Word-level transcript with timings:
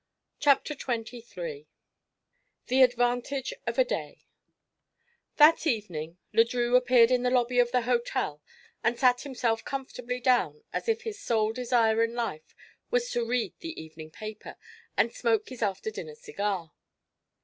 CHAPTER 0.39 0.73
XXIII 0.73 1.67
THE 2.65 2.81
ADVANTAGE 2.81 3.53
OF 3.67 3.77
A 3.77 3.83
DAY 3.85 4.25
That 5.37 5.67
evening 5.67 6.17
Le 6.33 6.43
Drieux 6.43 6.75
appeared 6.75 7.11
in 7.11 7.21
the 7.21 7.29
lobby 7.29 7.59
of 7.59 7.71
the 7.71 7.81
hotel 7.83 8.41
and 8.83 8.97
sat 8.97 9.21
himself 9.21 9.63
comfortably 9.63 10.19
down, 10.19 10.63
as 10.73 10.89
if 10.89 11.03
his 11.03 11.19
sole 11.19 11.53
desire 11.53 12.03
in 12.03 12.15
life 12.15 12.55
was 12.89 13.11
to 13.11 13.23
read 13.23 13.53
the 13.59 13.79
evening 13.79 14.09
paper 14.09 14.55
and 14.97 15.13
smoke 15.13 15.49
his 15.49 15.61
after 15.61 15.91
dinner 15.91 16.15
cigar. 16.15 16.73